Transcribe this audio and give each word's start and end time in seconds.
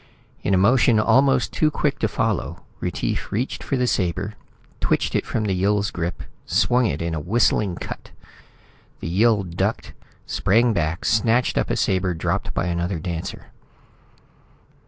In 0.41 0.55
a 0.55 0.57
motion 0.57 0.99
almost 0.99 1.53
too 1.53 1.69
quick 1.69 1.99
to 1.99 2.07
follow, 2.07 2.63
Retief 2.79 3.31
reached 3.31 3.61
for 3.61 3.77
the 3.77 3.85
sabre, 3.85 4.33
twitched 4.79 5.13
it 5.13 5.27
from 5.27 5.43
the 5.43 5.53
Yill's 5.53 5.91
grip, 5.91 6.23
swung 6.43 6.87
it 6.87 7.03
in 7.03 7.13
a 7.13 7.19
whistling 7.19 7.75
cut. 7.75 8.09
The 8.99 9.07
Yill 9.09 9.43
ducked, 9.43 9.93
sprang 10.25 10.73
back, 10.73 11.05
snatched 11.05 11.55
up 11.55 11.69
a 11.69 11.75
sabre 11.75 12.15
dropped 12.15 12.51
by 12.55 12.65
another 12.65 12.97
dancer. 12.97 13.51